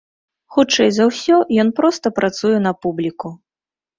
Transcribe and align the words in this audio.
Хутчэй 0.53 0.89
за 0.95 1.05
ўсё, 1.09 1.35
ён 1.63 1.69
проста 1.79 2.13
працуе 2.19 2.57
на 2.67 2.71
публіку. 2.87 3.29